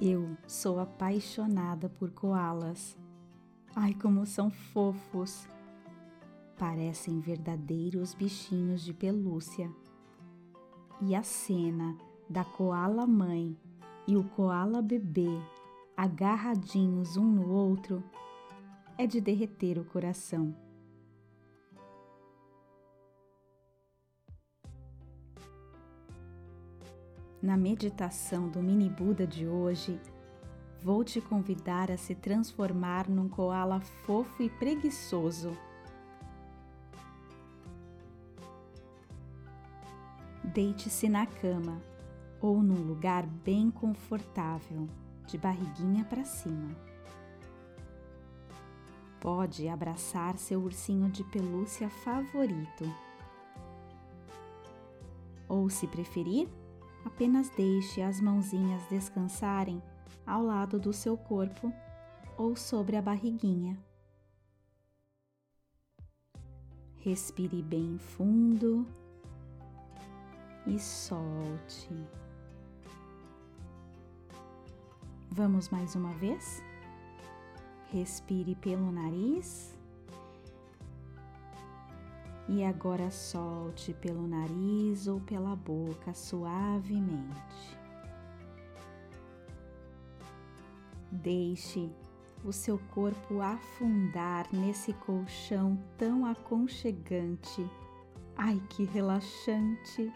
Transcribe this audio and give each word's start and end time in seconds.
Eu 0.00 0.36
sou 0.46 0.80
apaixonada 0.80 1.88
por 1.88 2.10
koalas. 2.10 2.98
Ai, 3.76 3.94
como 3.94 4.26
são 4.26 4.50
fofos! 4.50 5.48
Parecem 6.58 7.20
verdadeiros 7.20 8.12
bichinhos 8.12 8.82
de 8.82 8.92
pelúcia. 8.92 9.70
E 11.00 11.14
a 11.14 11.22
cena 11.22 11.96
da 12.28 12.44
koala 12.44 13.06
mãe 13.06 13.56
e 14.06 14.16
o 14.16 14.24
koala 14.24 14.82
bebê 14.82 15.40
agarradinhos 15.96 17.16
um 17.16 17.24
no 17.24 17.50
outro 17.50 18.02
é 18.98 19.06
de 19.06 19.20
derreter 19.20 19.78
o 19.78 19.84
coração. 19.84 20.54
Na 27.44 27.58
meditação 27.58 28.48
do 28.48 28.62
Mini 28.62 28.88
Buda 28.88 29.26
de 29.26 29.46
hoje, 29.46 30.00
vou 30.80 31.04
te 31.04 31.20
convidar 31.20 31.90
a 31.90 31.96
se 31.98 32.14
transformar 32.14 33.06
num 33.06 33.28
koala 33.28 33.80
fofo 33.80 34.42
e 34.42 34.48
preguiçoso. 34.48 35.54
Deite-se 40.42 41.06
na 41.06 41.26
cama 41.26 41.82
ou 42.40 42.62
num 42.62 42.80
lugar 42.80 43.26
bem 43.26 43.70
confortável, 43.70 44.88
de 45.26 45.36
barriguinha 45.36 46.02
para 46.02 46.24
cima. 46.24 46.74
Pode 49.20 49.68
abraçar 49.68 50.38
seu 50.38 50.62
ursinho 50.62 51.10
de 51.10 51.22
pelúcia 51.24 51.90
favorito. 51.90 52.90
Ou, 55.46 55.68
se 55.68 55.86
preferir, 55.86 56.48
apenas 57.04 57.50
deixe 57.50 58.00
as 58.00 58.20
mãozinhas 58.20 58.86
descansarem 58.88 59.82
ao 60.26 60.42
lado 60.42 60.78
do 60.78 60.92
seu 60.92 61.16
corpo 61.16 61.72
ou 62.36 62.56
sobre 62.56 62.96
a 62.96 63.02
barriguinha. 63.02 63.78
Respire 66.96 67.62
bem 67.62 67.98
fundo 67.98 68.86
e 70.66 70.78
solte. 70.78 71.94
Vamos 75.30 75.68
mais 75.68 75.94
uma 75.94 76.12
vez? 76.14 76.62
Respire 77.90 78.54
pelo 78.54 78.90
nariz 78.90 79.73
e 82.48 82.62
agora 82.62 83.10
solte 83.10 83.94
pelo 83.94 84.26
nariz 84.26 85.06
ou 85.06 85.20
pela 85.20 85.56
boca 85.56 86.12
suavemente. 86.12 87.78
Deixe 91.10 91.90
o 92.44 92.52
seu 92.52 92.78
corpo 92.92 93.40
afundar 93.40 94.46
nesse 94.52 94.92
colchão 94.92 95.78
tão 95.96 96.26
aconchegante. 96.26 97.66
Ai, 98.36 98.60
que 98.68 98.84
relaxante! 98.84 100.12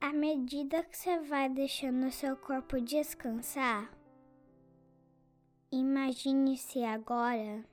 À 0.00 0.12
medida 0.12 0.84
que 0.84 0.96
você 0.96 1.20
vai 1.20 1.48
deixando 1.48 2.06
o 2.06 2.12
seu 2.12 2.36
corpo 2.36 2.80
descansar, 2.80 3.90
Imagine-se 5.74 6.84
agora 6.84 7.64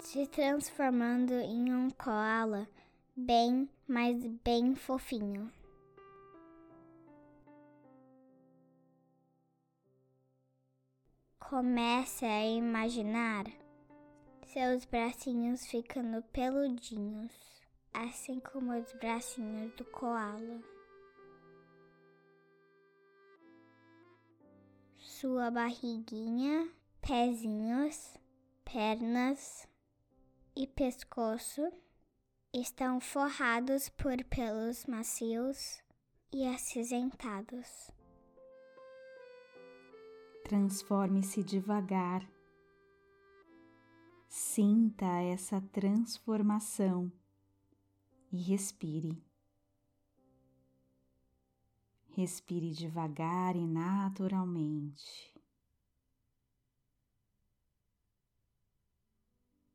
se 0.00 0.26
transformando 0.26 1.34
em 1.34 1.70
um 1.70 1.90
koala 1.90 2.66
bem, 3.14 3.68
mas 3.86 4.26
bem 4.42 4.74
fofinho. 4.74 5.52
Comece 11.38 12.24
a 12.24 12.46
imaginar 12.46 13.44
seus 14.46 14.86
bracinhos 14.86 15.66
ficando 15.66 16.22
peludinhos, 16.32 17.34
assim 17.92 18.40
como 18.40 18.72
os 18.72 18.90
bracinhos 18.94 19.74
do 19.74 19.84
koala. 19.84 20.77
Sua 25.20 25.50
barriguinha 25.50 26.70
pezinhos, 27.00 28.16
pernas 28.64 29.66
e 30.54 30.64
pescoço 30.64 31.72
estão 32.54 33.00
forrados 33.00 33.88
por 33.88 34.22
pelos 34.26 34.86
macios 34.86 35.82
e 36.32 36.46
acinzentados. 36.46 37.90
Transforme-se 40.44 41.42
devagar. 41.42 42.24
Sinta 44.28 45.20
essa 45.22 45.60
transformação 45.72 47.10
e 48.30 48.36
respire. 48.36 49.27
Respire 52.18 52.72
devagar 52.72 53.54
e 53.54 53.64
naturalmente. 53.64 55.32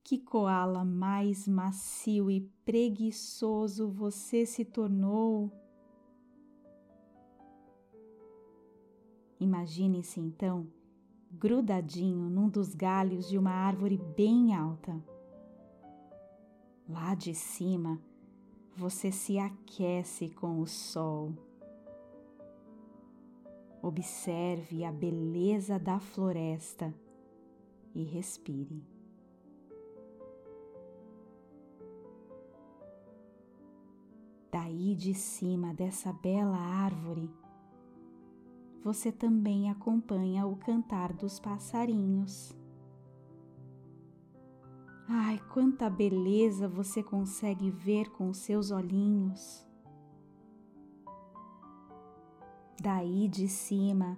Que 0.04 0.18
koala 0.20 0.84
mais 0.84 1.48
macio 1.48 2.30
e 2.30 2.42
preguiçoso 2.66 3.90
você 3.90 4.46
se 4.46 4.66
tornou! 4.66 5.50
Imagine-se 9.40 10.20
então 10.20 10.68
grudadinho 11.32 12.30
num 12.30 12.50
dos 12.50 12.76
galhos 12.76 13.30
de 13.30 13.38
uma 13.38 13.52
árvore 13.52 13.96
bem 14.18 14.54
alta. 14.54 15.02
Lá 16.90 17.16
de 17.16 17.34
cima, 17.34 18.02
você 18.76 19.14
se 19.14 19.40
aquece 19.40 20.28
com 20.28 20.60
o 20.60 20.68
sol. 20.68 21.53
Observe 23.86 24.86
a 24.86 24.92
beleza 24.94 25.78
da 25.78 26.00
floresta 26.00 26.96
e 27.94 28.02
respire. 28.02 28.82
Daí 34.50 34.96
de 34.96 35.14
cima 35.14 35.74
dessa 35.74 36.14
bela 36.14 36.56
árvore, 36.56 37.30
você 38.82 39.12
também 39.12 39.70
acompanha 39.70 40.48
o 40.48 40.56
cantar 40.56 41.12
dos 41.12 41.38
passarinhos. 41.38 42.56
Ai, 45.10 45.38
quanta 45.52 45.90
beleza 45.90 46.70
você 46.70 47.04
consegue 47.04 47.70
ver 47.70 48.10
com 48.12 48.34
seus 48.34 48.72
olhinhos. 48.72 49.68
Daí 52.82 53.28
de 53.28 53.48
cima, 53.48 54.18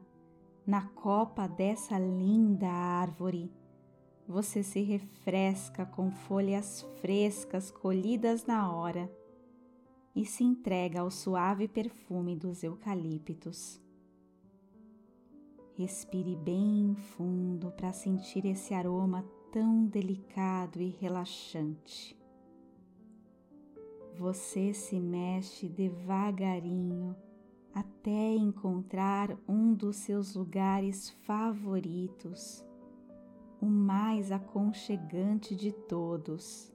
na 0.65 0.81
copa 0.87 1.47
dessa 1.47 1.99
linda 1.99 2.67
árvore, 2.67 3.51
você 4.27 4.63
se 4.63 4.81
refresca 4.81 5.85
com 5.85 6.09
folhas 6.09 6.81
frescas 6.99 7.69
colhidas 7.69 8.45
na 8.45 8.71
hora 8.71 9.11
e 10.15 10.25
se 10.25 10.43
entrega 10.43 11.01
ao 11.01 11.11
suave 11.11 11.67
perfume 11.67 12.35
dos 12.35 12.63
eucaliptos. 12.63 13.79
Respire 15.77 16.35
bem 16.35 16.95
fundo 16.95 17.69
para 17.71 17.91
sentir 17.91 18.45
esse 18.45 18.73
aroma 18.73 19.23
tão 19.51 19.85
delicado 19.85 20.81
e 20.81 20.89
relaxante. 20.89 22.17
Você 24.17 24.73
se 24.73 24.97
mexe 24.99 25.67
devagarinho 25.67 27.13
até 27.75 28.33
encontrar 28.33 29.37
um 29.45 29.73
dos 29.73 29.97
seus 29.97 30.33
lugares 30.33 31.09
favoritos, 31.25 32.65
o 33.59 33.65
mais 33.65 34.31
aconchegante 34.31 35.53
de 35.53 35.73
todos. 35.73 36.73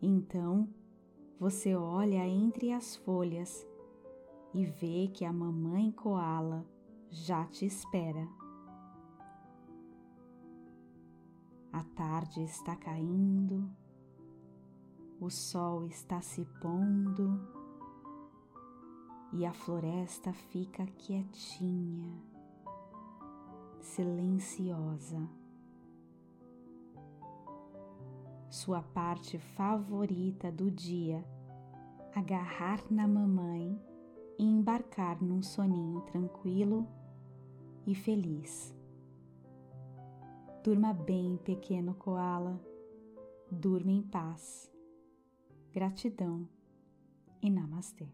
Então, 0.00 0.68
você 1.40 1.74
olha 1.74 2.24
entre 2.24 2.70
as 2.72 2.94
folhas 2.94 3.66
e 4.54 4.64
vê 4.64 5.08
que 5.12 5.24
a 5.24 5.32
mamãe 5.32 5.90
coala 5.90 6.64
já 7.10 7.44
te 7.46 7.66
espera. 7.66 8.28
A 11.72 11.82
tarde 11.82 12.44
está 12.44 12.76
caindo, 12.76 13.68
o 15.20 15.28
sol 15.28 15.84
está 15.84 16.20
se 16.20 16.44
pondo 16.60 17.57
e 19.32 19.44
a 19.44 19.52
floresta 19.52 20.32
fica 20.32 20.86
quietinha, 20.86 22.22
silenciosa. 23.80 25.28
sua 28.50 28.82
parte 28.82 29.38
favorita 29.38 30.50
do 30.50 30.70
dia 30.70 31.24
agarrar 32.14 32.82
na 32.90 33.06
mamãe 33.06 33.80
e 34.38 34.44
embarcar 34.44 35.22
num 35.22 35.42
soninho 35.42 36.00
tranquilo 36.02 36.86
e 37.86 37.94
feliz. 37.94 38.74
Durma 40.64 40.92
bem, 40.92 41.36
pequeno 41.38 41.94
koala. 41.94 42.60
Durma 43.50 43.92
em 43.92 44.02
paz. 44.02 44.70
Gratidão 45.72 46.48
e 47.40 47.48
namastê. 47.48 48.08